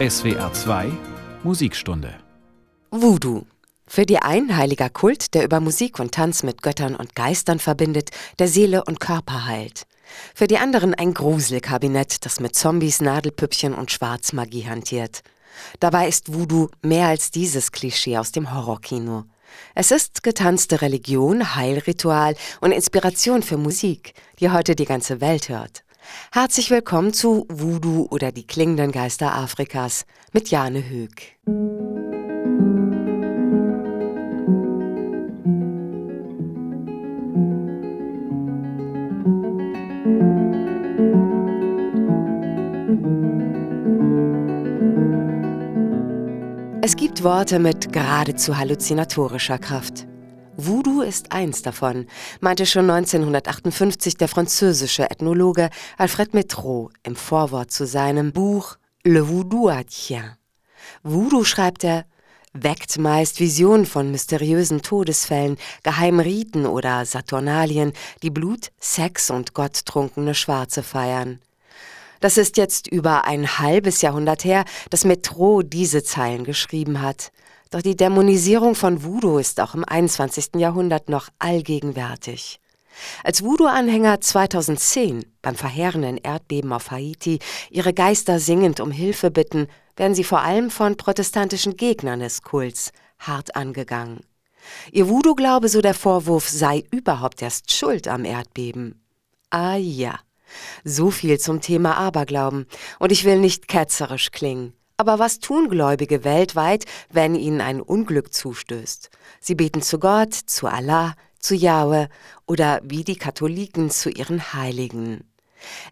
[0.00, 0.92] SWR 2
[1.42, 2.14] Musikstunde
[2.92, 3.46] Voodoo.
[3.84, 8.10] Für die einen heiliger Kult, der über Musik und Tanz mit Göttern und Geistern verbindet,
[8.38, 9.88] der Seele und Körper heilt.
[10.36, 15.22] Für die anderen ein Gruselkabinett, das mit Zombies, Nadelpüppchen und Schwarzmagie hantiert.
[15.80, 19.24] Dabei ist Voodoo mehr als dieses Klischee aus dem Horrorkino.
[19.74, 25.82] Es ist getanzte Religion, Heilritual und Inspiration für Musik, die heute die ganze Welt hört.
[26.32, 31.38] Herzlich willkommen zu Voodoo oder die klingenden Geister Afrikas mit Jane Höck.
[46.80, 50.06] Es gibt Worte mit geradezu halluzinatorischer Kraft.
[50.60, 52.08] Voodoo ist eins davon,
[52.40, 59.70] meinte schon 1958 der französische Ethnologe Alfred Métro im Vorwort zu seinem Buch Le Voodoo
[59.70, 60.32] Haitien.
[61.04, 62.06] Voodoo, schreibt er,
[62.52, 67.92] weckt meist Visionen von mysteriösen Todesfällen, geheimen Riten oder Saturnalien,
[68.24, 71.38] die Blut, Sex und gotttrunkene Schwarze feiern.
[72.18, 77.30] Das ist jetzt über ein halbes Jahrhundert her, dass Metro diese Zeilen geschrieben hat.
[77.70, 80.56] Doch die Dämonisierung von Voodoo ist auch im 21.
[80.56, 82.60] Jahrhundert noch allgegenwärtig.
[83.22, 87.38] Als Voodoo-Anhänger 2010 beim verheerenden Erdbeben auf Haiti
[87.70, 92.90] ihre Geister singend um Hilfe bitten, werden sie vor allem von protestantischen Gegnern des Kults
[93.18, 94.20] hart angegangen.
[94.92, 99.00] Ihr Voodoo-Glaube, so der Vorwurf, sei überhaupt erst schuld am Erdbeben.
[99.50, 100.18] Ah ja.
[100.84, 102.66] So viel zum Thema Aberglauben.
[102.98, 104.72] Und ich will nicht ketzerisch klingen.
[105.00, 109.10] Aber was tun Gläubige weltweit, wenn ihnen ein Unglück zustößt?
[109.40, 112.08] Sie beten zu Gott, zu Allah, zu Yahweh
[112.46, 115.22] oder wie die Katholiken zu ihren Heiligen.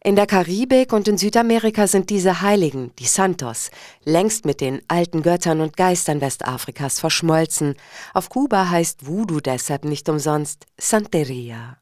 [0.02, 3.70] In der Karibik und in Südamerika sind diese Heiligen, die Santos,
[4.04, 7.76] längst mit den alten Göttern und Geistern Westafrikas verschmolzen.
[8.12, 11.78] Auf Kuba heißt Voodoo deshalb nicht umsonst Santeria.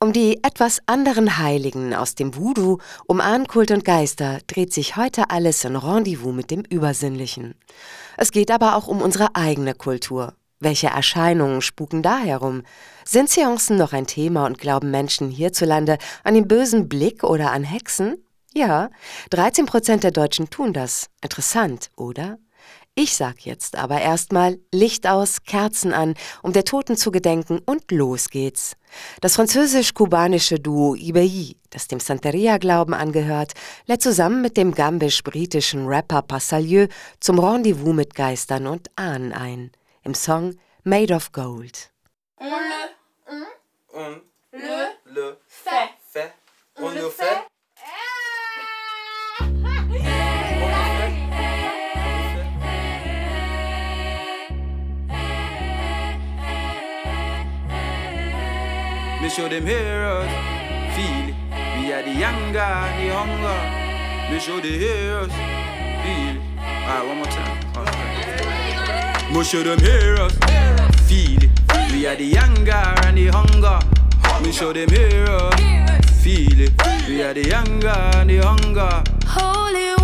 [0.00, 5.30] Um die etwas anderen Heiligen aus dem Voodoo, um Ahnenkult und Geister dreht sich heute
[5.30, 7.56] alles in Rendezvous mit dem Übersinnlichen.
[8.16, 10.34] Es geht aber auch um unsere eigene Kultur.
[10.60, 12.62] Welche Erscheinungen spuken da herum?
[13.04, 17.64] Sind Seancen noch ein Thema und glauben Menschen hierzulande an den bösen Blick oder an
[17.64, 18.24] Hexen?
[18.54, 18.90] Ja,
[19.30, 21.08] 13 Prozent der Deutschen tun das.
[21.22, 22.38] Interessant, oder?
[23.00, 27.92] Ich sag jetzt aber erstmal Licht aus, Kerzen an, um der Toten zu gedenken und
[27.92, 28.76] los geht's.
[29.20, 33.52] Das französisch-kubanische Duo Ibai, das dem Santeria-Glauben angehört,
[33.86, 36.88] lädt zusammen mit dem gambisch-britischen Rapper Passalieu
[37.20, 39.70] zum Rendezvous mit Geistern und Ahnen ein.
[40.02, 41.92] Im Song Made of Gold.
[42.40, 43.46] On le, on,
[43.94, 46.32] on le, le, fait, fait,
[46.74, 47.46] on le fait.
[59.28, 60.26] Me show them heroes,
[60.96, 61.34] feel it.
[61.76, 64.32] We are the younger, and the hunger.
[64.32, 65.30] Me show the heroes,
[66.00, 66.40] feel it.
[66.58, 67.58] Alright, one more time.
[67.76, 69.30] Alright.
[69.30, 70.32] Me show them heroes,
[71.06, 71.50] feel it.
[71.92, 73.78] We are the younger and the hunger.
[74.42, 75.52] Me show them heroes,
[76.22, 76.72] feel it.
[77.06, 79.04] We are the younger and the hunger.
[79.26, 79.97] Holy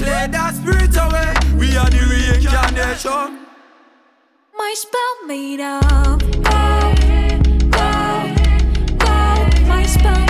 [0.00, 1.34] they that spirit away.
[1.58, 3.46] We are the reincarnation.
[4.56, 6.18] My spell made of
[6.48, 7.00] gold,
[7.70, 8.50] gold,
[8.98, 9.68] gold.
[9.68, 10.29] My spell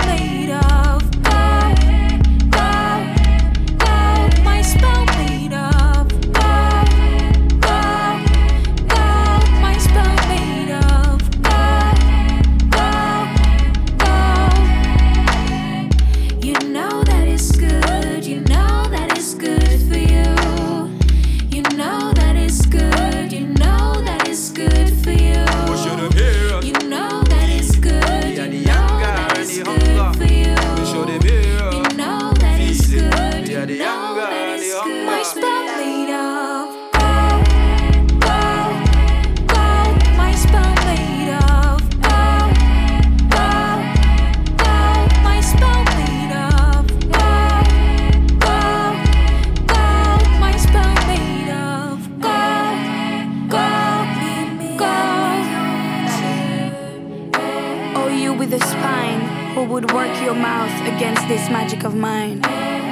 [61.01, 62.41] against this magic of mine?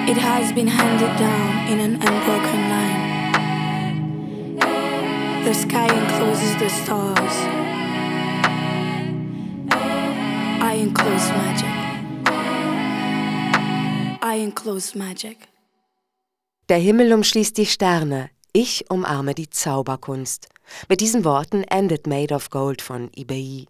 [0.08, 3.02] It has been handed down in an unbroken line.
[5.44, 7.34] The sky encloses the stars.
[10.70, 11.74] I enclose magic.
[14.22, 15.48] I enclose magic.
[16.70, 20.48] Der Himmel umschließt die Sterne, ich umarme die Zauberkunst.
[20.88, 23.66] Mit diesen Worten endet Made of Gold von Ibai.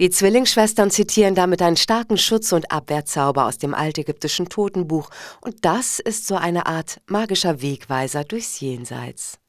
[0.00, 5.10] Die Zwillingsschwestern zitieren damit einen starken Schutz- und Abwehrzauber aus dem altägyptischen Totenbuch
[5.40, 9.40] und das ist so eine Art magischer Wegweiser durchs Jenseits.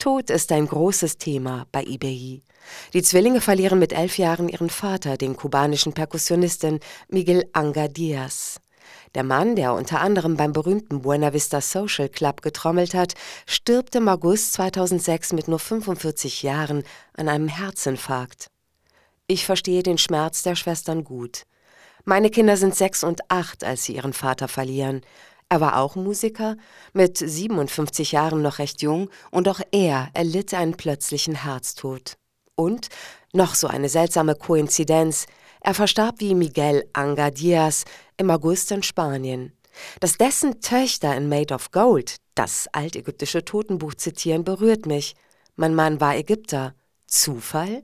[0.00, 2.42] Tod ist ein großes Thema bei Ibai.
[2.94, 8.58] Die Zwillinge verlieren mit elf Jahren ihren Vater, den kubanischen Perkussionisten Miguel Anga Diaz.
[9.14, 13.14] Der Mann, der unter anderem beim berühmten Buena Vista Social Club getrommelt hat,
[13.46, 16.82] stirbt im August 2006 mit nur 45 Jahren
[17.16, 18.48] an einem Herzinfarkt.
[19.28, 21.42] Ich verstehe den Schmerz der Schwestern gut.
[22.04, 25.00] Meine Kinder sind sechs und acht, als sie ihren Vater verlieren.
[25.48, 26.56] Er war auch Musiker,
[26.92, 32.16] mit 57 Jahren noch recht jung, und auch er erlitt einen plötzlichen Herztod.
[32.54, 32.88] Und,
[33.32, 35.26] noch so eine seltsame Koinzidenz,
[35.60, 37.84] er verstarb wie Miguel Anga Diaz
[38.16, 39.52] im August in Spanien.
[39.98, 45.16] Dass dessen Töchter in Made of Gold das altägyptische Totenbuch zitieren, berührt mich.
[45.56, 46.74] Mein Mann war Ägypter.
[47.06, 47.82] Zufall?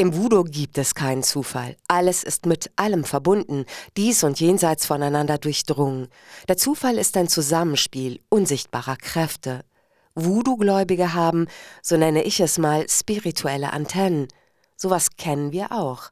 [0.00, 1.74] Im Voodoo gibt es keinen Zufall.
[1.88, 3.64] Alles ist mit allem verbunden,
[3.96, 6.06] dies und jenseits voneinander durchdrungen.
[6.46, 9.64] Der Zufall ist ein Zusammenspiel unsichtbarer Kräfte.
[10.14, 11.48] Voodoo-Gläubige haben,
[11.82, 14.28] so nenne ich es mal, spirituelle Antennen.
[14.76, 16.10] Sowas kennen wir auch.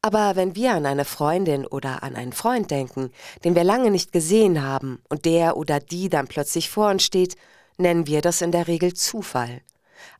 [0.00, 3.10] Aber wenn wir an eine Freundin oder an einen Freund denken,
[3.44, 7.36] den wir lange nicht gesehen haben und der oder die dann plötzlich vor uns steht,
[7.76, 9.60] nennen wir das in der Regel Zufall.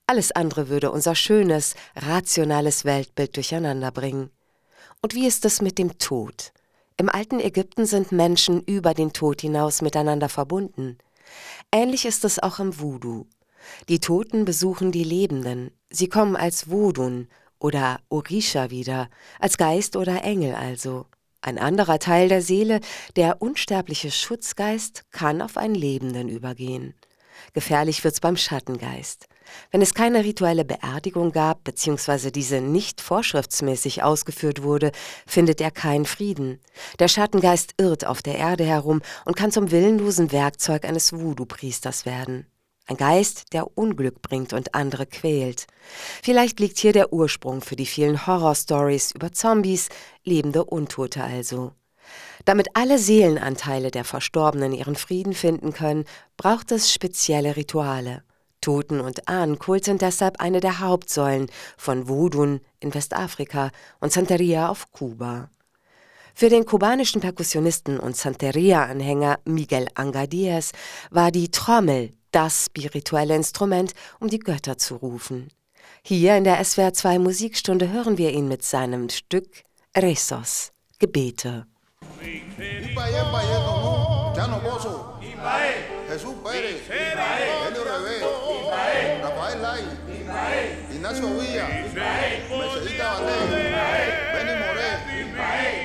[0.08, 4.31] Alles andere würde unser schönes, rationales Weltbild durcheinander bringen.
[5.03, 6.53] Und wie ist es mit dem Tod?
[6.97, 10.97] Im alten Ägypten sind Menschen über den Tod hinaus miteinander verbunden.
[11.73, 13.26] Ähnlich ist es auch im Voodoo.
[13.88, 15.73] Die Toten besuchen die Lebenden.
[15.91, 17.26] Sie kommen als Vodun
[17.58, 19.11] oder Orisha wieder,
[19.41, 21.06] als Geist oder Engel also.
[21.41, 22.81] Ein anderer Teil der Seele,
[23.17, 26.94] der unsterbliche Schutzgeist, kann auf einen Lebenden übergehen.
[27.53, 29.27] Gefährlich wird's beim Schattengeist.
[29.70, 34.93] Wenn es keine rituelle Beerdigung gab, beziehungsweise diese nicht vorschriftsmäßig ausgeführt wurde,
[35.26, 36.60] findet er keinen Frieden.
[36.98, 42.46] Der Schattengeist irrt auf der Erde herum und kann zum willenlosen Werkzeug eines Voodoo-Priesters werden.
[42.88, 45.67] Ein Geist, der Unglück bringt und andere quält.
[46.22, 49.88] Vielleicht liegt hier der Ursprung für die vielen Horrorstories über Zombies,
[50.22, 51.72] lebende Untote also.
[52.44, 56.05] Damit alle Seelenanteile der Verstorbenen ihren Frieden finden können,
[56.36, 58.22] braucht es spezielle Rituale.
[58.60, 63.70] Toten- und Ahnenkult sind deshalb eine der Hauptsäulen von Vodun in Westafrika
[64.01, 65.51] und Santeria auf Kuba.
[66.34, 70.72] Für den kubanischen Perkussionisten und Santeria-Anhänger Miguel Angadias
[71.10, 75.48] war die Trommel das spirituelle Instrument, um die Götter zu rufen.
[76.03, 79.63] Hier in der SWR 2 Musikstunde hören wir ihn mit seinem Stück
[79.96, 81.67] Rezos, Gebete.
[86.08, 87.56] Jesús Pérez,
[91.06, 93.46] Ignacio Villa, Mercedita Bandel,
[94.34, 94.91] Benny Moré,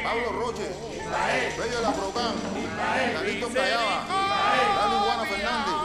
[0.04, 0.68] Pablo Roche,
[1.60, 2.34] Bello de la Procán,
[3.14, 3.98] Carlito Callaba,
[4.78, 5.78] Dani Juana Fernández,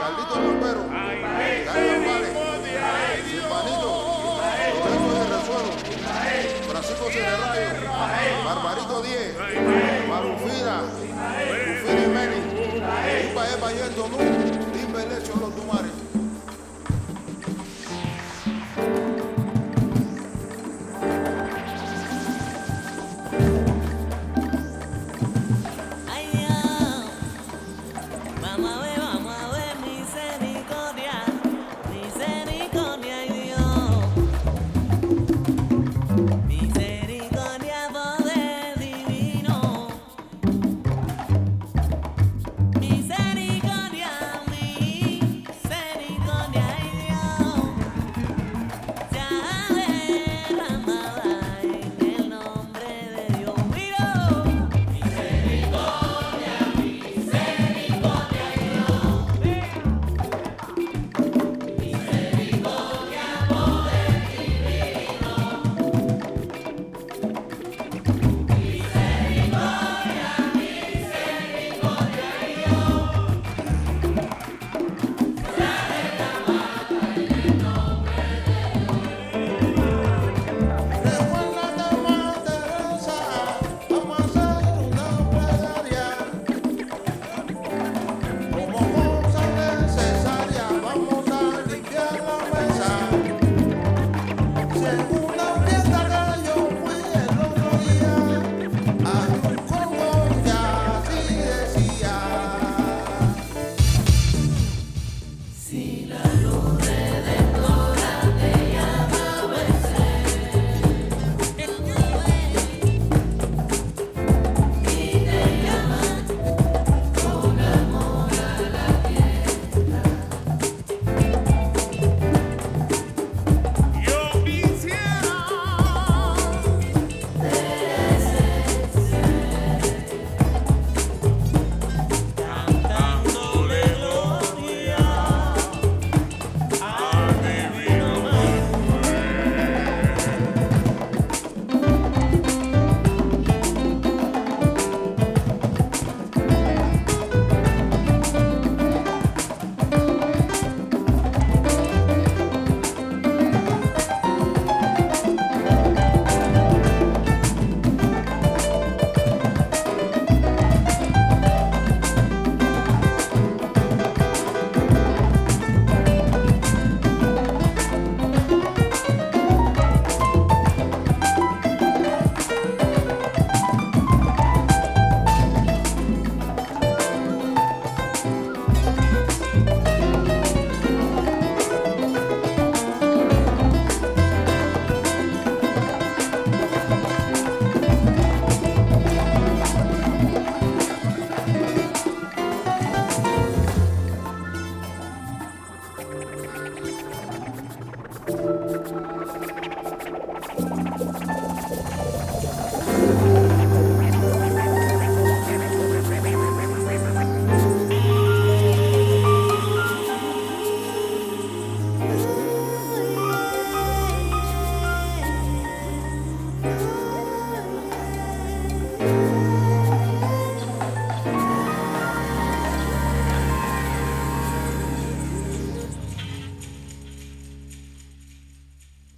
[0.00, 0.82] Carlito Rompero,
[1.64, 2.34] Carlos Várez,
[3.30, 3.90] Silvanito,
[4.74, 5.70] Lorenzo de Resuelo,
[6.68, 7.70] Francisco Cerrayo,
[8.44, 9.32] Barbarito Diez,
[10.08, 10.53] Marufín,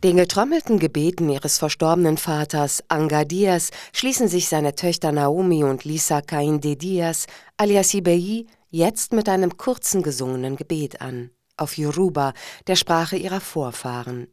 [0.05, 6.21] Den getrommelten Gebeten ihres verstorbenen Vaters Anga Diaz, schließen sich seine Töchter Naomi und Lisa
[6.21, 7.27] Kainde Diaz
[7.57, 12.35] alias Ibei jetzt mit einem kurzen gesungenen Gebet an, auf Yoruba,
[12.67, 14.29] der Sprache ihrer Vorfahren.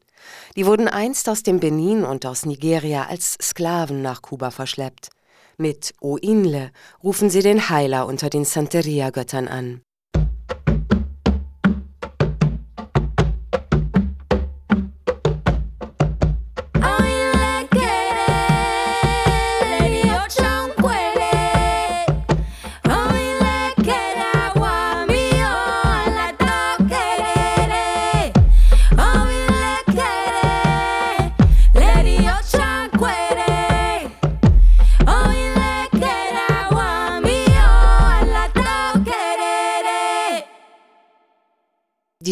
[0.57, 5.09] Die wurden einst aus dem Benin und aus Nigeria als Sklaven nach Kuba verschleppt.
[5.57, 9.81] Mit O Inle rufen sie den Heiler unter den Santeria-Göttern an.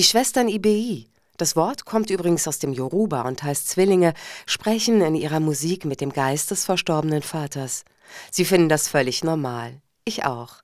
[0.01, 4.15] Die Schwestern IBI, das Wort kommt übrigens aus dem Yoruba und heißt Zwillinge,
[4.47, 7.85] sprechen in ihrer Musik mit dem Geist des verstorbenen Vaters.
[8.31, 9.79] Sie finden das völlig normal.
[10.03, 10.63] Ich auch.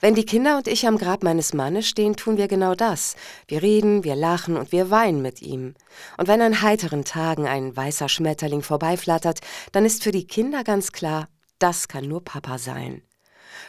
[0.00, 3.14] Wenn die Kinder und ich am Grab meines Mannes stehen, tun wir genau das.
[3.46, 5.76] Wir reden, wir lachen und wir weinen mit ihm.
[6.18, 9.38] Und wenn an heiteren Tagen ein weißer Schmetterling vorbeiflattert,
[9.70, 11.28] dann ist für die Kinder ganz klar,
[11.60, 13.02] das kann nur Papa sein.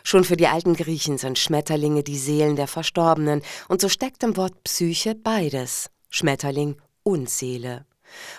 [0.04, 4.38] Schon für die alten Griechen sind Schmetterlinge die Seelen der Verstorbenen, und so steckt im
[4.38, 7.86] Wort Psyche beides Schmetterling und Seele.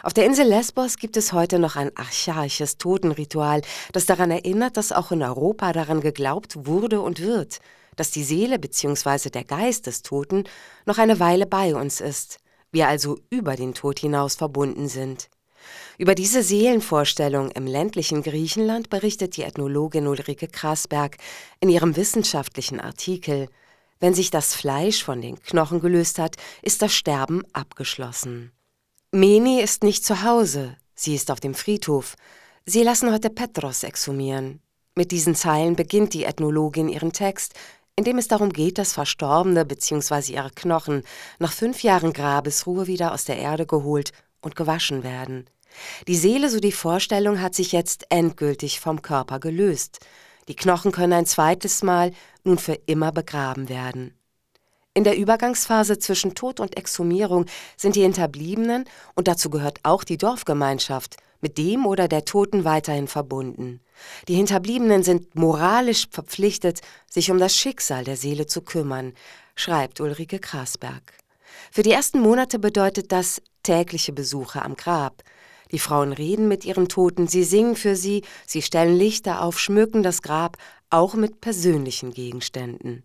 [0.02, 4.92] Auf der Insel Lesbos gibt es heute noch ein archaisches Totenritual, das daran erinnert, dass
[4.92, 7.58] auch in Europa daran geglaubt wurde und wird,
[7.96, 9.30] dass die Seele bzw.
[9.30, 10.44] der Geist des Toten
[10.86, 12.38] noch eine Weile bei uns ist,
[12.70, 15.28] wir also über den Tod hinaus verbunden sind.
[15.98, 21.18] Über diese Seelenvorstellung im ländlichen Griechenland berichtet die Ethnologin Ulrike Krasberg
[21.60, 23.48] in ihrem wissenschaftlichen Artikel
[24.00, 28.52] Wenn sich das Fleisch von den Knochen gelöst hat, ist das Sterben abgeschlossen.
[29.12, 32.16] Meni ist nicht zu Hause, sie ist auf dem Friedhof.
[32.66, 34.60] Sie lassen heute Petros exhumieren.
[34.96, 37.54] Mit diesen Zeilen beginnt die Ethnologin ihren Text,
[37.96, 40.32] in dem es darum geht, dass Verstorbene bzw.
[40.32, 41.02] ihre Knochen
[41.38, 44.12] nach fünf Jahren Grabesruhe wieder aus der Erde geholt
[44.44, 45.46] und gewaschen werden.
[46.06, 50.00] Die Seele, so die Vorstellung, hat sich jetzt endgültig vom Körper gelöst.
[50.48, 52.12] Die Knochen können ein zweites Mal
[52.44, 54.14] nun für immer begraben werden.
[54.96, 57.46] In der Übergangsphase zwischen Tod und Exhumierung
[57.76, 58.84] sind die Hinterbliebenen,
[59.16, 63.80] und dazu gehört auch die Dorfgemeinschaft, mit dem oder der Toten weiterhin verbunden.
[64.28, 69.14] Die Hinterbliebenen sind moralisch verpflichtet, sich um das Schicksal der Seele zu kümmern,
[69.56, 71.14] schreibt Ulrike Krasberg.
[71.72, 75.24] Für die ersten Monate bedeutet das tägliche Besuche am Grab.
[75.72, 80.04] Die Frauen reden mit ihren Toten, sie singen für sie, sie stellen Lichter auf, schmücken
[80.04, 80.56] das Grab,
[80.90, 83.02] auch mit persönlichen Gegenständen.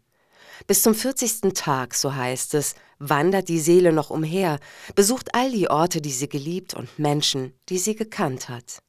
[0.68, 1.54] Bis zum 40.
[1.54, 4.60] Tag, so heißt es, wandert die Seele noch umher,
[4.94, 8.80] besucht all die Orte, die sie geliebt und Menschen, die sie gekannt hat.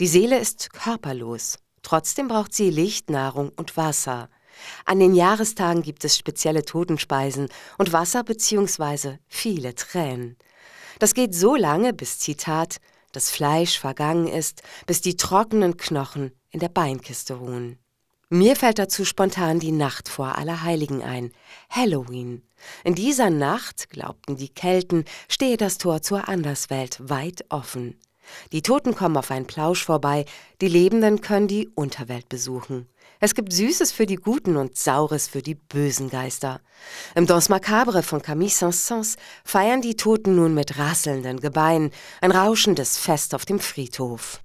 [0.00, 4.28] Die Seele ist körperlos, trotzdem braucht sie Licht, Nahrung und Wasser.
[4.84, 9.18] An den Jahrestagen gibt es spezielle Totenspeisen und Wasser bzw.
[9.28, 10.36] viele Tränen.
[11.04, 12.78] Das geht so lange, bis Zitat
[13.12, 17.78] das Fleisch vergangen ist, bis die trockenen Knochen in der Beinkiste ruhen.
[18.30, 21.30] Mir fällt dazu spontan die Nacht vor Allerheiligen ein,
[21.68, 22.40] Halloween.
[22.84, 28.00] In dieser Nacht, glaubten die Kelten, stehe das Tor zur Anderswelt weit offen.
[28.52, 30.24] Die Toten kommen auf einen Plausch vorbei,
[30.62, 32.88] die Lebenden können die Unterwelt besuchen.
[33.24, 36.60] Es gibt Süßes für die Guten und Saures für die bösen Geister.
[37.14, 42.98] Im Danse Macabre von Camille Saint-Saëns feiern die Toten nun mit rasselnden Gebeinen ein rauschendes
[42.98, 44.42] Fest auf dem Friedhof.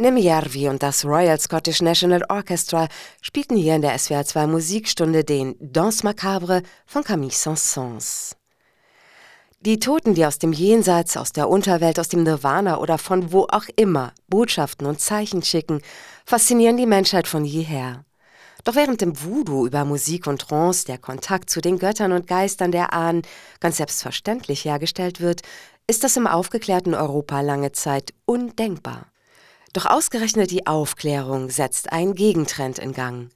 [0.00, 2.86] Nimjärvi und das Royal Scottish National Orchestra
[3.20, 8.36] spielten hier in der SWR 2 Musikstunde den Danse Macabre von Camille Saint-Saëns.
[9.60, 13.48] Die Toten, die aus dem Jenseits, aus der Unterwelt, aus dem Nirvana oder von wo
[13.50, 15.82] auch immer Botschaften und Zeichen schicken,
[16.24, 18.04] faszinieren die Menschheit von jeher.
[18.62, 22.70] Doch während im Voodoo über Musik und Trance der Kontakt zu den Göttern und Geistern
[22.70, 23.22] der Ahnen
[23.58, 25.42] ganz selbstverständlich hergestellt wird,
[25.88, 29.06] ist das im aufgeklärten Europa lange Zeit undenkbar.
[29.72, 33.30] Doch ausgerechnet die Aufklärung setzt einen Gegentrend in Gang.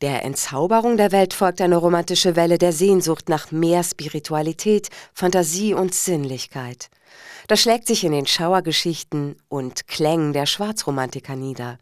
[0.00, 5.94] Der Entzauberung der Welt folgt eine romantische Welle der Sehnsucht nach mehr Spiritualität, Fantasie und
[5.94, 6.88] Sinnlichkeit.
[7.46, 11.78] Das schlägt sich in den Schauergeschichten und Klängen der Schwarzromantiker nieder.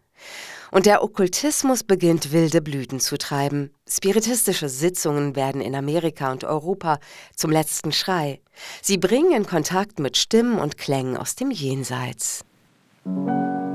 [0.71, 3.71] Und der Okkultismus beginnt wilde Blüten zu treiben.
[3.89, 6.99] Spiritistische Sitzungen werden in Amerika und Europa
[7.35, 8.41] zum letzten Schrei.
[8.83, 12.45] Sie bringen in Kontakt mit Stimmen und Klängen aus dem Jenseits.
[13.03, 13.70] Thank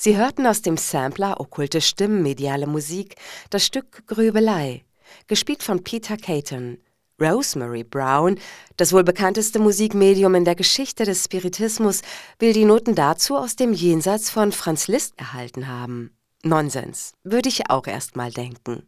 [0.00, 3.16] Sie hörten aus dem Sampler Okkulte Stimmen, mediale Musik
[3.50, 4.84] das Stück Grübelei,
[5.26, 6.78] gespielt von Peter Caton.
[7.20, 8.38] Rosemary Brown,
[8.76, 12.02] das wohl bekannteste Musikmedium in der Geschichte des Spiritismus,
[12.38, 16.12] will die Noten dazu aus dem Jenseits von Franz Liszt erhalten haben.
[16.44, 18.86] Nonsens, würde ich auch erst mal denken.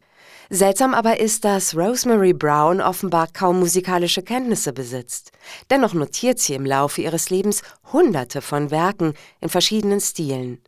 [0.49, 5.31] Seltsam aber ist, dass Rosemary Brown offenbar kaum musikalische Kenntnisse besitzt.
[5.69, 7.61] Dennoch notiert sie im Laufe ihres Lebens
[7.91, 10.61] Hunderte von Werken in verschiedenen Stilen.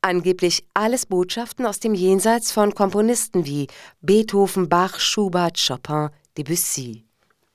[0.00, 3.68] Angeblich alles Botschaften aus dem Jenseits von Komponisten wie
[4.00, 7.07] Beethoven, Bach, Schubert, Chopin, Debussy.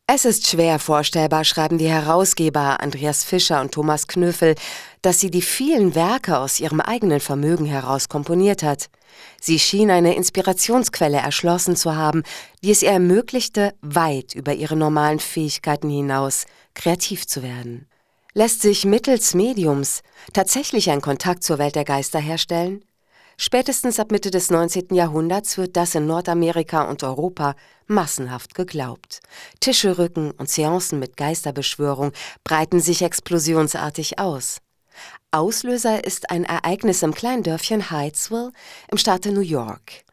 [0.06, 4.56] Es ist schwer vorstellbar, schreiben die Herausgeber Andreas Fischer und Thomas Knöfel,
[5.02, 8.90] dass sie die vielen Werke aus ihrem eigenen Vermögen heraus komponiert hat.
[9.40, 12.24] Sie schien eine Inspirationsquelle erschlossen zu haben,
[12.64, 17.88] die es ihr ermöglichte, weit über ihre normalen Fähigkeiten hinaus kreativ zu werden.
[18.34, 20.02] Lässt sich mittels Mediums
[20.34, 22.84] tatsächlich ein Kontakt zur Welt der Geister herstellen?
[23.38, 24.94] Spätestens ab Mitte des 19.
[24.94, 27.56] Jahrhunderts wird das in Nordamerika und Europa
[27.88, 29.22] massenhaft geglaubt.
[29.60, 32.12] Tischelrücken und Seancen mit Geisterbeschwörung
[32.44, 34.60] breiten sich explosionsartig aus.
[35.32, 38.52] Auslöser ist ein Ereignis im Kleindörfchen Hydesville
[38.92, 40.04] im Staate New York.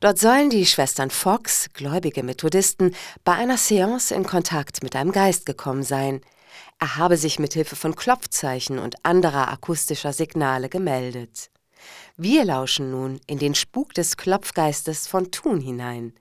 [0.00, 5.44] Dort sollen die Schwestern Fox, gläubige Methodisten, bei einer Seance in Kontakt mit einem Geist
[5.44, 6.22] gekommen sein.
[6.78, 11.51] Er habe sich mit Hilfe von Klopfzeichen und anderer akustischer Signale gemeldet.
[12.18, 16.12] Wir lauschen nun in den Spuk des Klopfgeistes von Thun hinein.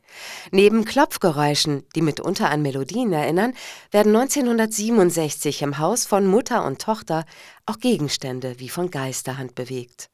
[0.52, 3.54] Neben Klopfgeräuschen, die mitunter an Melodien erinnern,
[3.92, 7.26] werden 1967 im Haus von Mutter und Tochter
[7.66, 10.10] auch Gegenstände wie von Geisterhand bewegt.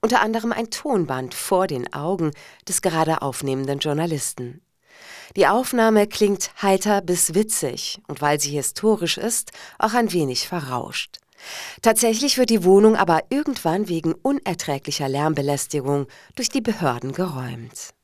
[0.00, 2.32] Unter anderem ein Tonband vor den Augen
[2.66, 4.60] des gerade aufnehmenden Journalisten.
[5.36, 11.18] Die Aufnahme klingt heiter bis witzig und weil sie historisch ist, auch ein wenig verrauscht.
[11.82, 17.94] Tatsächlich wird die Wohnung aber irgendwann wegen unerträglicher Lärmbelästigung durch die Behörden geräumt.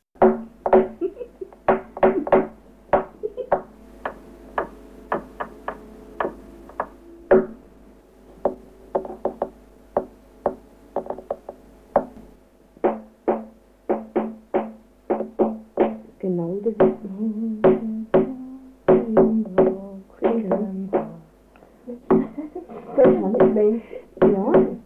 [24.29, 24.78] Nicht.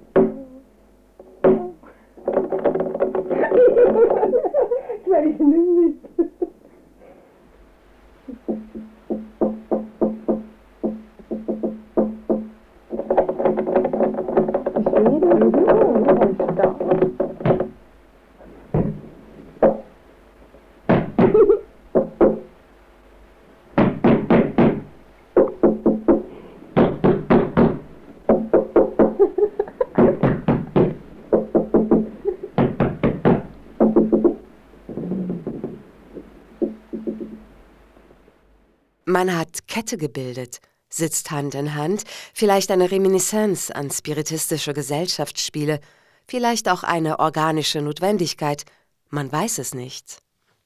[39.13, 45.81] Man hat Kette gebildet, sitzt Hand in Hand, vielleicht eine Reminiszenz an spiritistische Gesellschaftsspiele,
[46.27, 48.65] vielleicht auch eine organische Notwendigkeit,
[49.11, 50.17] man weiß es nicht.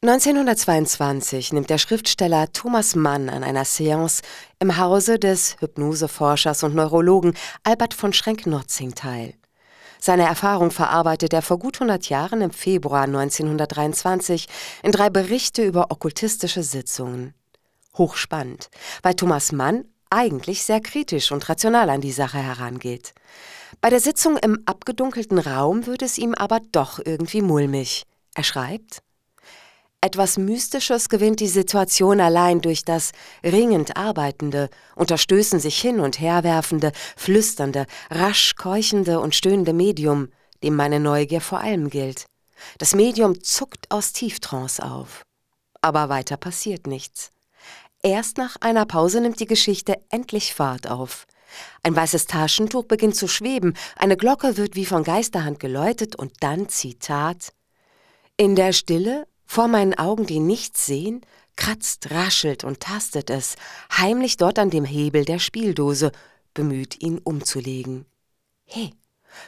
[0.02, 4.22] 1922 nimmt der Schriftsteller Thomas Mann an einer Seance
[4.60, 9.34] im Hause des Hypnoseforschers und Neurologen Albert von Schrenk-Notzing teil.
[9.98, 14.46] Seine Erfahrung verarbeitet er vor gut 100 Jahren im Februar 1923
[14.84, 17.34] in drei Berichte über okkultistische Sitzungen.
[17.98, 18.68] Hochspannend,
[19.02, 23.14] weil Thomas Mann eigentlich sehr kritisch und rational an die Sache herangeht.
[23.80, 28.04] Bei der Sitzung im abgedunkelten Raum wird es ihm aber doch irgendwie mulmig.
[28.34, 29.02] Er schreibt,
[30.00, 36.20] etwas Mystisches gewinnt die Situation allein durch das ringend arbeitende, unter Stößen sich hin und
[36.20, 40.28] her werfende, flüsternde, rasch keuchende und stöhnende Medium,
[40.62, 42.26] dem meine Neugier vor allem gilt.
[42.78, 45.22] Das Medium zuckt aus Tieftrance auf.
[45.80, 47.30] Aber weiter passiert nichts.
[48.06, 51.26] Erst nach einer Pause nimmt die Geschichte endlich Fahrt auf.
[51.82, 56.68] Ein weißes Taschentuch beginnt zu schweben, eine Glocke wird wie von Geisterhand geläutet und dann,
[56.68, 57.52] Zitat,
[58.36, 61.22] in der Stille, vor meinen Augen, die nichts sehen,
[61.56, 63.56] kratzt, raschelt und tastet es,
[63.90, 66.12] heimlich dort an dem Hebel der Spieldose,
[66.54, 68.06] bemüht ihn umzulegen.
[68.66, 68.94] He,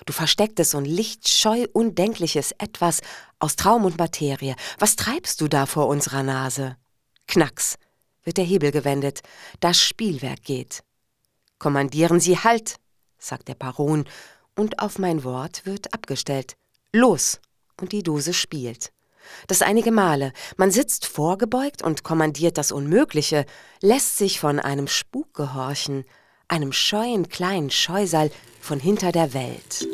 [0.05, 3.03] du verstecktes und lichtscheu undenkliches Etwas
[3.39, 6.77] aus Traum und Materie, was treibst du da vor unserer Nase?
[7.29, 7.77] Knacks,
[8.29, 9.23] wird der Hebel gewendet,
[9.61, 10.85] das Spielwerk geht.
[11.59, 12.77] Kommandieren Sie Halt,
[13.19, 14.05] sagt der Baron,
[14.55, 16.57] und auf mein Wort wird abgestellt.
[16.93, 17.41] Los!
[17.81, 18.93] Und die Dose spielt.
[19.47, 20.35] Das einige Male.
[20.59, 23.47] Man sitzt vorgebeugt und kommandiert das Unmögliche,
[23.81, 26.05] lässt sich von einem Spuk gehorchen,
[26.49, 29.87] einem scheuen kleinen Scheusal von hinter der Welt.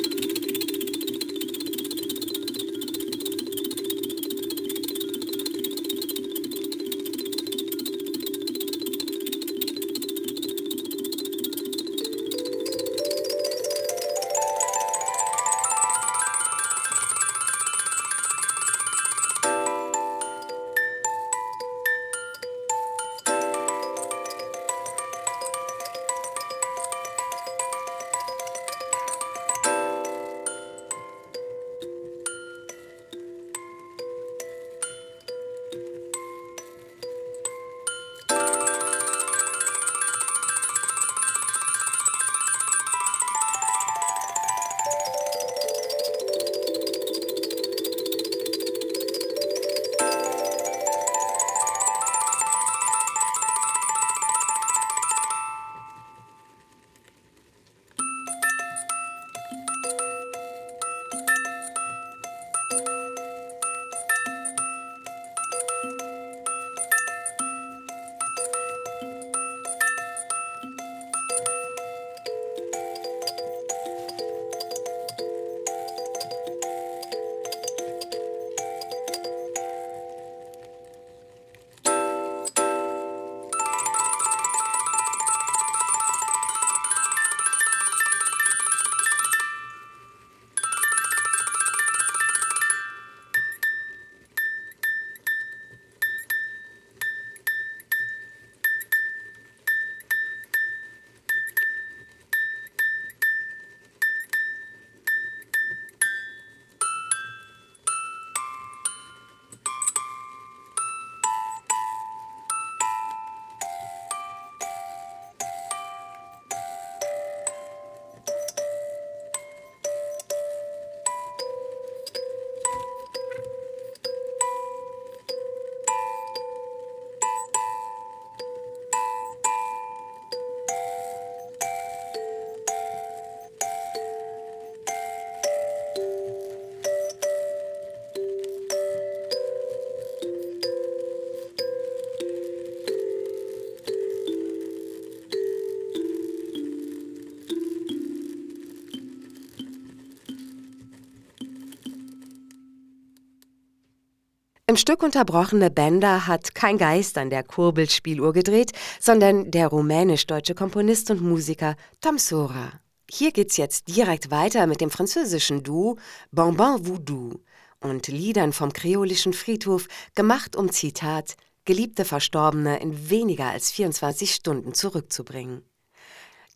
[154.74, 161.12] Im Stück unterbrochene Bender hat kein Geist an der Kurbelspieluhr gedreht, sondern der rumänisch-deutsche Komponist
[161.12, 162.72] und Musiker Tom Sora.
[163.08, 165.96] Hier geht's jetzt direkt weiter mit dem französischen Duo
[166.32, 167.38] Bonbon Voodoo
[167.78, 174.74] und Liedern vom kreolischen Friedhof, gemacht um Zitat geliebte Verstorbene in weniger als 24 Stunden
[174.74, 175.62] zurückzubringen.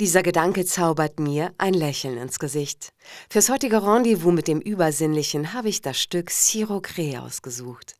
[0.01, 2.93] Dieser Gedanke zaubert mir ein Lächeln ins Gesicht.
[3.31, 7.95] Fürs heutige Rendezvous mit dem Übersinnlichen habe ich das Stück Siro Cree ausgesucht.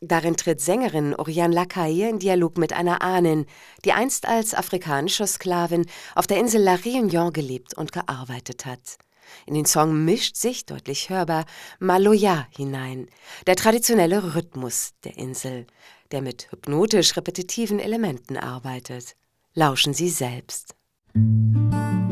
[0.00, 3.46] Darin tritt Sängerin Oriane Lacaille in Dialog mit einer Ahnin,
[3.84, 8.98] die einst als afrikanische Sklavin auf der Insel La Réunion gelebt und gearbeitet hat.
[9.44, 11.44] In den Song mischt sich, deutlich hörbar,
[11.80, 13.08] Maloya hinein,
[13.46, 15.66] der traditionelle Rhythmus der Insel,
[16.12, 19.16] der mit hypnotisch repetitiven Elementen arbeitet.
[19.54, 20.74] Lauschen Sie selbst.
[21.14, 22.07] Les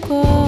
[0.00, 0.47] go.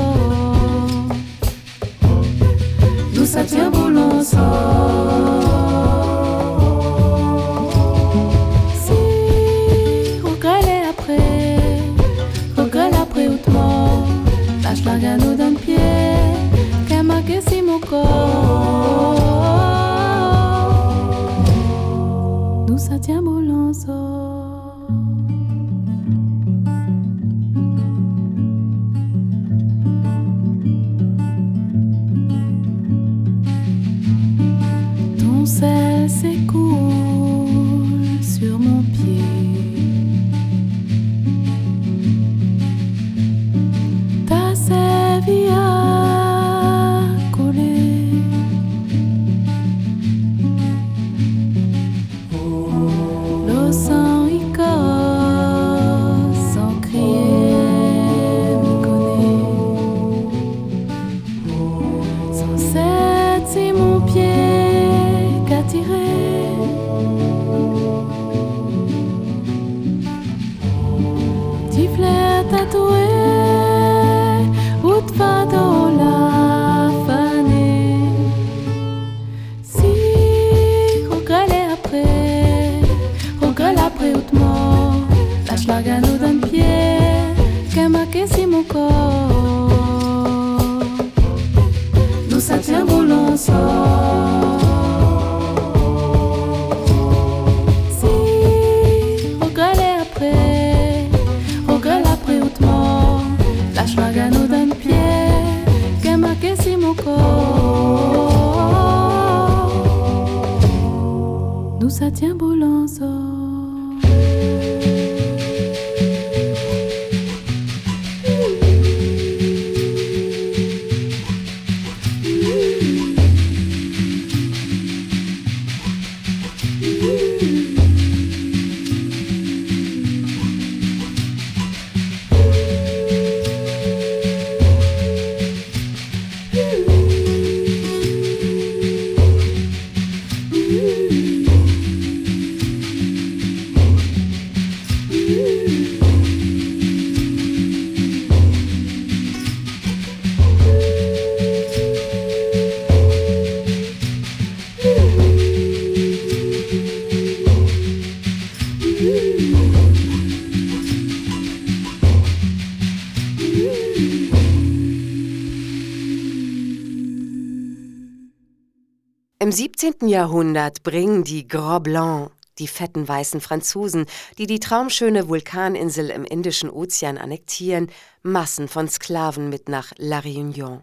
[169.50, 170.06] Im 17.
[170.06, 172.30] Jahrhundert bringen die Gros Blancs,
[172.60, 174.06] die fetten weißen Franzosen,
[174.38, 177.90] die die traumschöne Vulkaninsel im Indischen Ozean annektieren,
[178.22, 180.82] Massen von Sklaven mit nach La Réunion.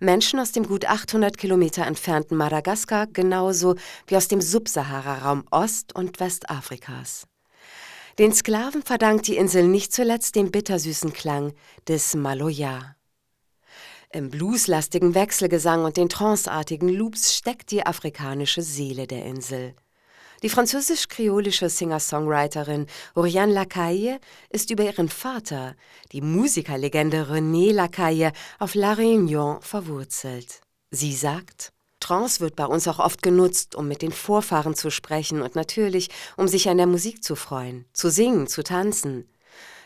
[0.00, 3.74] Menschen aus dem gut 800 Kilometer entfernten Madagaskar genauso
[4.06, 7.26] wie aus dem Subsahara-Raum Ost- und Westafrikas.
[8.18, 11.52] Den Sklaven verdankt die Insel nicht zuletzt den bittersüßen Klang
[11.86, 12.96] des Maloya.
[14.14, 19.74] Im blueslastigen Wechselgesang und den tranceartigen Loops steckt die afrikanische Seele der Insel.
[20.42, 25.76] Die französisch-kreolische Singer-Songwriterin Oriane Lacaille ist über ihren Vater,
[26.12, 30.60] die Musikerlegende René Lacaille, auf La Réunion verwurzelt.
[30.90, 35.40] Sie sagt, Trance wird bei uns auch oft genutzt, um mit den Vorfahren zu sprechen
[35.40, 39.26] und natürlich, um sich an der Musik zu freuen, zu singen, zu tanzen.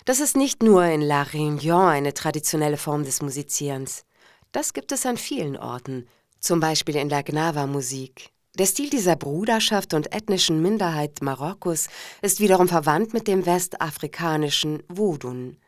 [0.05, 4.06] Das ist nicht nur in La Réunion eine traditionelle Form des Musizierens.
[4.57, 6.09] Das gibt es an vielen Orten,
[6.41, 8.31] zum Beispiel in der Gnawa-Musik.
[8.59, 11.89] Der Stil dieser Bruderschaft und ethnischen Minderheit Marokkos
[12.23, 15.59] ist wiederum verwandt mit dem westafrikanischen Wodun.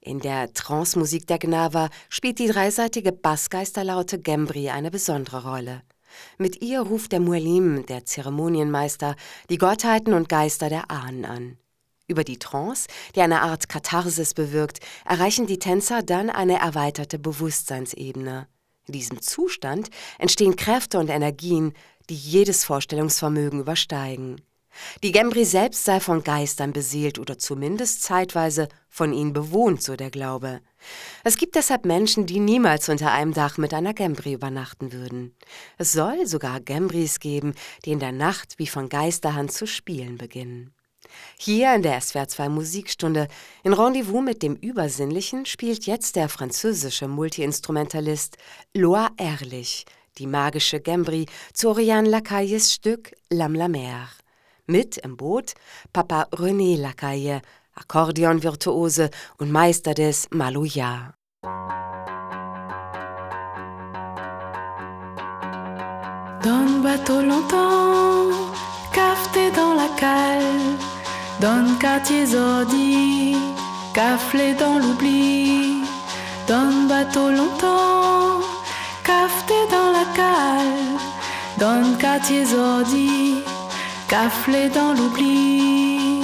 [0.00, 5.82] In der Trance-Musik der Gnawa spielt die dreiseitige Bassgeisterlaute Gembri eine besondere Rolle.
[6.38, 9.16] Mit ihr ruft der Muelim, der Zeremonienmeister,
[9.50, 11.58] die Gottheiten und Geister der Ahnen an.
[12.10, 18.48] Über die Trance, die eine Art Katharsis bewirkt, erreichen die Tänzer dann eine erweiterte Bewusstseinsebene.
[18.88, 21.72] In diesem Zustand entstehen Kräfte und Energien,
[22.08, 24.40] die jedes Vorstellungsvermögen übersteigen.
[25.04, 30.10] Die Gembri selbst sei von Geistern beseelt oder zumindest zeitweise von ihnen bewohnt, so der
[30.10, 30.62] Glaube.
[31.22, 35.36] Es gibt deshalb Menschen, die niemals unter einem Dach mit einer Gembri übernachten würden.
[35.78, 37.54] Es soll sogar Gembris geben,
[37.84, 40.74] die in der Nacht wie von Geisterhand zu spielen beginnen.
[41.38, 43.28] Hier in der SWR 2 Musikstunde
[43.64, 48.36] in Rendezvous mit dem Übersinnlichen spielt jetzt der französische Multiinstrumentalist
[48.74, 49.86] Loa Ehrlich
[50.18, 54.08] die magische Gembri zu Oriane Lacailles Stück L'Âme la Mer.
[54.66, 55.54] Mit im Boot
[55.92, 57.40] Papa René Lacaille,
[57.74, 61.14] Akkordeonvirtuose und Meister des Maloya.
[66.42, 68.52] Donne bateau longtemps,
[68.92, 70.89] cafeté dans la cale.
[71.40, 73.34] Donne quartiers ordi,
[73.94, 75.82] caflé dans l'oubli.
[76.46, 78.40] Donne bateau longtemps,
[79.02, 80.98] cafeté dans la cale.
[81.58, 83.36] Donne quartiers ordi,
[84.06, 86.22] caflé dans l'oubli.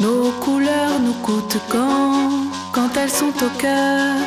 [0.00, 2.28] Nos couleurs nous coûtent quand,
[2.72, 4.20] quand elles sont au cœur.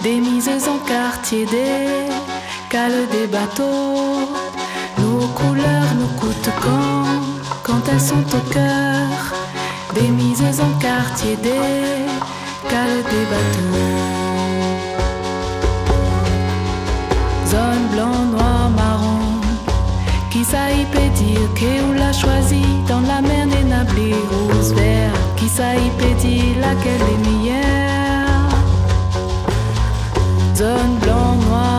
[0.00, 2.08] Des mises en quartier, des
[2.70, 4.30] cales des bateaux.
[4.98, 7.35] Nos couleurs nous coûtent quand,
[7.66, 9.08] quand elles sont au cœur.
[9.94, 12.06] Des mises en quartier, des
[12.70, 13.86] cales des bateaux.
[17.52, 19.40] Zone blanc, noir, marron.
[20.30, 20.44] Qui
[20.92, 25.48] peut dire que ou l'a choisi dans la mer des nablés rose vert Qui
[25.98, 28.50] peut dire laquelle est meilleure?
[30.54, 31.75] Zone blanc, noir,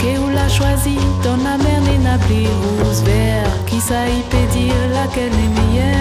[0.00, 2.48] peut dire que ou l'a choisi dans la mer des nablés
[2.82, 6.00] rose vert Qui ça y peut dire laquelle est meilleure?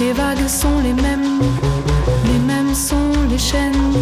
[0.00, 1.40] Les vagues sont les mêmes,
[2.24, 3.94] les mêmes sont les chaînes.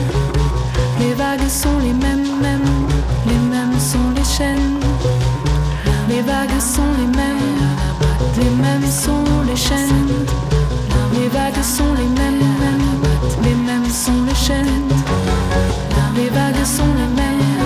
[0.98, 2.88] Les vagues sont les mêmes, mêmes,
[3.26, 4.80] les mêmes sont les chaînes.
[6.08, 7.46] Les vagues sont les mêmes,
[8.38, 10.08] les mêmes sont les chaînes.
[11.14, 14.88] Les vagues sont les mêmes, mêmes, les mêmes sont les chaînes.
[16.14, 17.60] Les vagues sont les mêmes,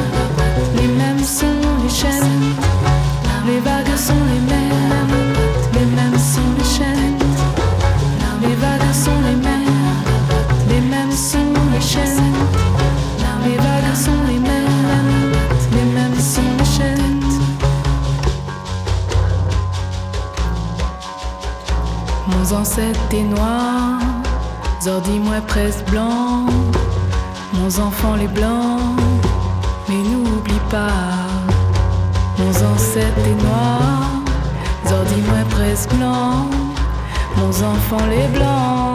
[0.76, 2.54] les mêmes sont les chaînes.
[3.46, 4.73] Les vagues sont les mêmes,
[25.46, 26.46] presse blanc,
[27.52, 28.80] mon enfants les blancs,
[29.88, 31.28] mais n'oublie pas,
[32.38, 34.10] mon ancêtres les noirs,
[34.90, 36.48] ordi moins presse blanc,
[37.36, 38.93] mon enfants les blancs.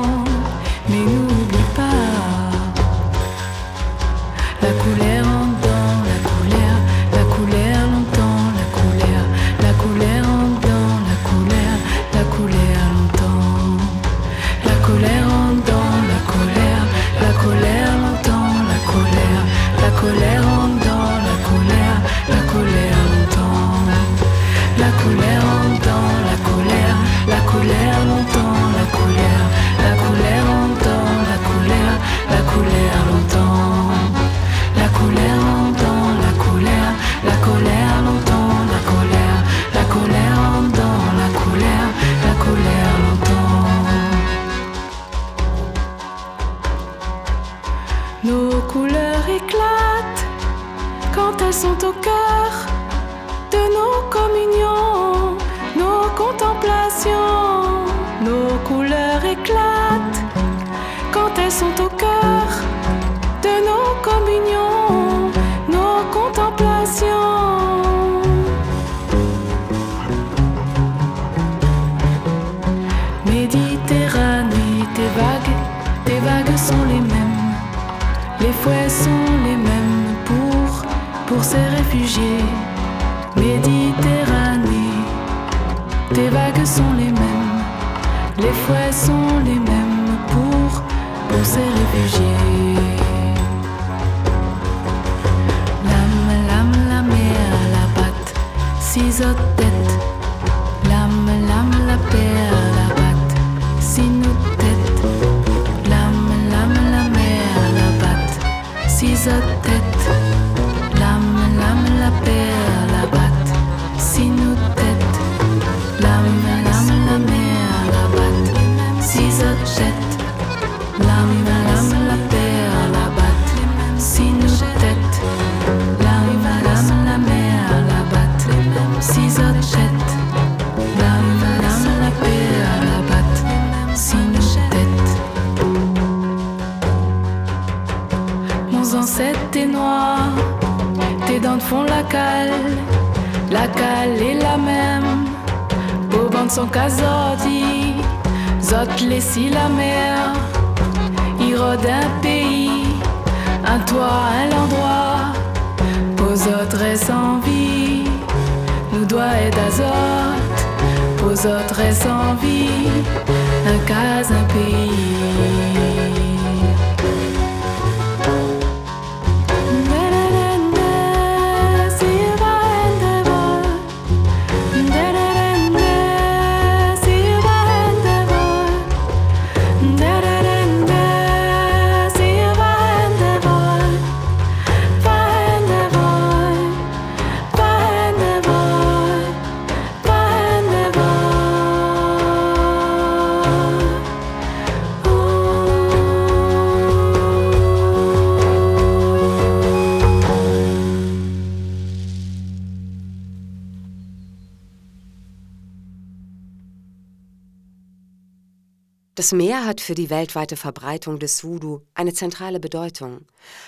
[209.20, 213.26] Das Meer hat für die weltweite Verbreitung des Voodoo eine zentrale Bedeutung.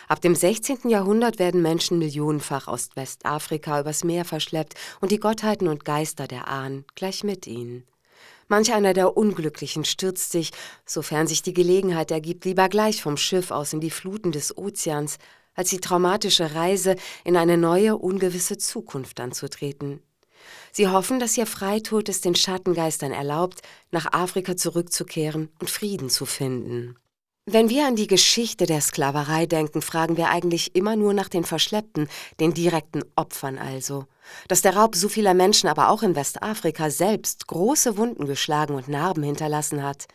[0.07, 0.87] Ab dem 16.
[0.87, 6.47] Jahrhundert werden Menschen millionenfach aus Westafrika übers Meer verschleppt und die Gottheiten und Geister der
[6.47, 7.83] Ahnen gleich mit ihnen.
[8.47, 10.51] Manch einer der Unglücklichen stürzt sich,
[10.85, 15.17] sofern sich die Gelegenheit ergibt, lieber gleich vom Schiff aus in die Fluten des Ozeans,
[15.53, 16.95] als die traumatische Reise
[17.25, 20.01] in eine neue, ungewisse Zukunft anzutreten.
[20.71, 23.61] Sie hoffen, dass ihr Freitod es den Schattengeistern erlaubt,
[23.91, 26.95] nach Afrika zurückzukehren und Frieden zu finden.
[27.45, 31.43] Wenn wir an die Geschichte der Sklaverei denken, fragen wir eigentlich immer nur nach den
[31.43, 32.07] Verschleppten,
[32.39, 34.05] den direkten Opfern also.
[34.47, 38.87] Dass der Raub so vieler Menschen aber auch in Westafrika selbst große Wunden geschlagen und
[38.87, 40.05] Narben hinterlassen hat,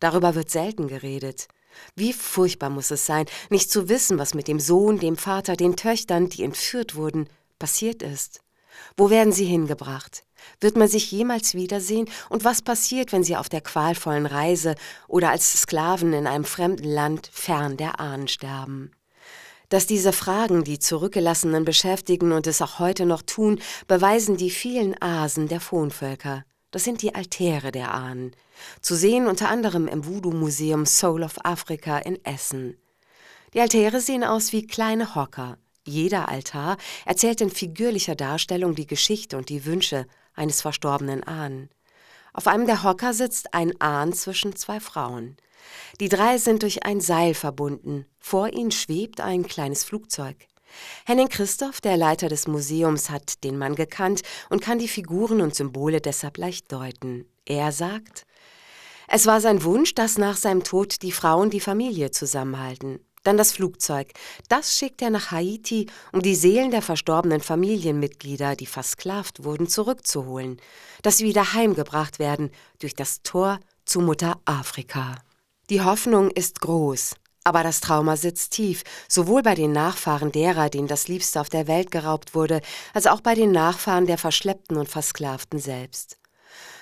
[0.00, 1.46] darüber wird selten geredet.
[1.94, 5.76] Wie furchtbar muss es sein, nicht zu wissen, was mit dem Sohn, dem Vater, den
[5.76, 8.40] Töchtern, die entführt wurden, passiert ist.
[8.96, 10.24] Wo werden sie hingebracht?
[10.60, 12.08] Wird man sich jemals wiedersehen?
[12.28, 14.74] Und was passiert, wenn sie auf der qualvollen Reise
[15.08, 18.90] oder als Sklaven in einem fremden Land fern der Ahnen sterben?
[19.68, 25.00] Dass diese Fragen die Zurückgelassenen beschäftigen und es auch heute noch tun, beweisen die vielen
[25.00, 26.44] Asen der Fonvölker.
[26.70, 28.32] Das sind die Altäre der Ahnen.
[28.80, 32.76] Zu sehen unter anderem im Voodoo-Museum Soul of Africa in Essen.
[33.54, 35.58] Die Altäre sehen aus wie kleine Hocker.
[35.84, 41.70] Jeder Altar erzählt in figürlicher Darstellung die Geschichte und die Wünsche eines verstorbenen Ahnen.
[42.32, 45.36] Auf einem der Hocker sitzt ein Ahn zwischen zwei Frauen.
[46.00, 48.06] Die drei sind durch ein Seil verbunden.
[48.18, 50.36] Vor ihnen schwebt ein kleines Flugzeug.
[51.04, 55.54] Henning Christoph, der Leiter des Museums, hat den Mann gekannt und kann die Figuren und
[55.54, 57.26] Symbole deshalb leicht deuten.
[57.44, 58.24] Er sagt,
[59.08, 63.00] es war sein Wunsch, dass nach seinem Tod die Frauen die Familie zusammenhalten.
[63.22, 64.12] Dann das Flugzeug.
[64.48, 70.60] Das schickt er nach Haiti, um die Seelen der verstorbenen Familienmitglieder, die versklavt wurden, zurückzuholen,
[71.02, 72.50] dass sie wieder heimgebracht werden
[72.80, 75.16] durch das Tor zu Mutter Afrika.
[75.70, 77.14] Die Hoffnung ist groß,
[77.44, 81.68] aber das Trauma sitzt tief, sowohl bei den Nachfahren derer, denen das Liebste auf der
[81.68, 82.60] Welt geraubt wurde,
[82.92, 86.18] als auch bei den Nachfahren der Verschleppten und Versklavten selbst.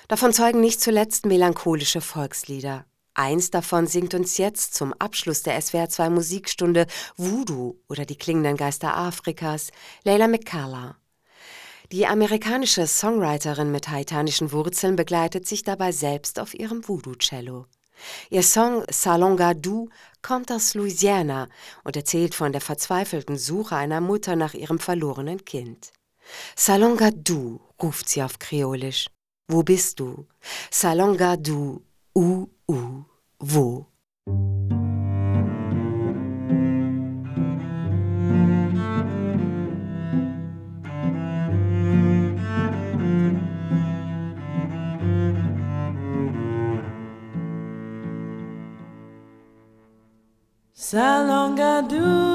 [0.08, 2.84] Davon zeugen nicht zuletzt melancholische Volkslieder.
[3.20, 6.86] Eins davon singt uns jetzt zum Abschluss der SWR2 Musikstunde
[7.18, 9.72] Voodoo oder die klingenden Geister Afrikas,
[10.04, 10.94] Leila McCullough.
[11.92, 17.66] Die amerikanische Songwriterin mit haitanischen Wurzeln begleitet sich dabei selbst auf ihrem Voodoo-Cello.
[18.30, 19.90] Ihr Song Salonga Du
[20.22, 21.50] kommt aus Louisiana
[21.84, 25.92] und erzählt von der verzweifelten Suche einer Mutter nach ihrem verlorenen Kind.
[26.56, 29.08] Salonga Du, ruft sie auf Kreolisch.
[29.46, 30.26] Wo bist du?
[30.70, 31.82] Salonga Du,
[32.14, 33.04] u, u,
[33.40, 33.86] wo?
[50.74, 52.29] Salongadoo,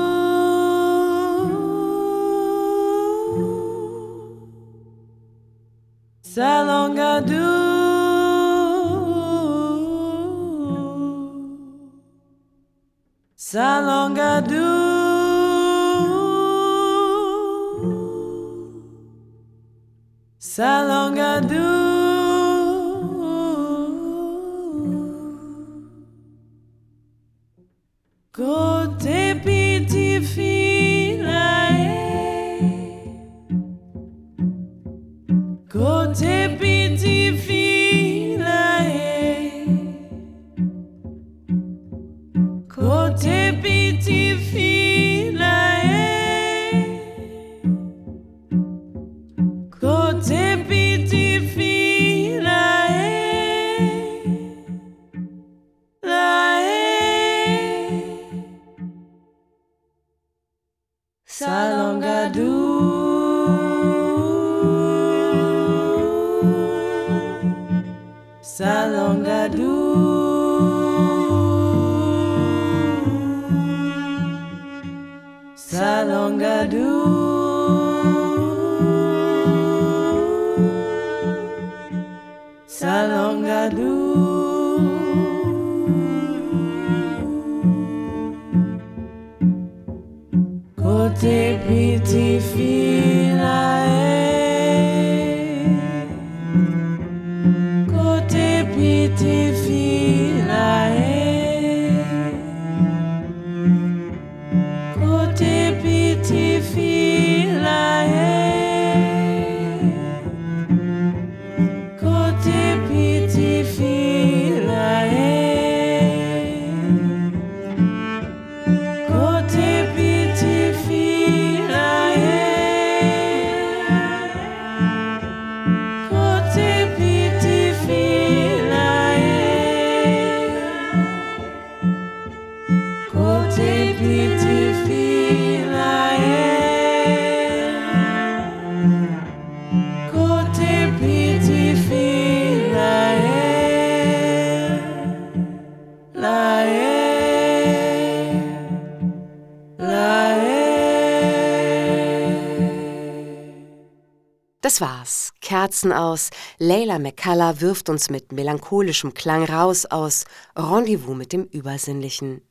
[155.85, 156.29] Kerzen aus.
[156.57, 160.25] Leila McCullough wirft uns mit melancholischem Klang raus aus
[160.55, 162.41] Rendezvous mit dem Übersinnlichen.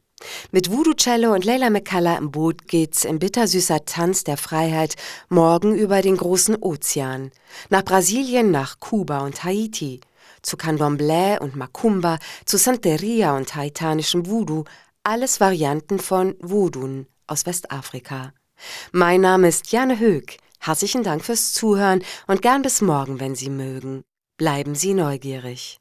[0.52, 4.94] Mit Voodoo Cello und Leila McCullough im Boot geht's im bittersüßer Tanz der Freiheit
[5.28, 7.32] morgen über den großen Ozean.
[7.70, 10.00] Nach Brasilien, nach Kuba und Haiti.
[10.42, 14.64] Zu Candomblé und Macumba, zu Santeria und haitanischem Voodoo.
[15.02, 18.32] Alles Varianten von Vodun aus Westafrika.
[18.92, 20.38] Mein Name ist Jane Höck.
[20.64, 24.02] Herzlichen Dank fürs Zuhören und gern bis morgen, wenn Sie mögen.
[24.38, 25.78] Bleiben Sie neugierig.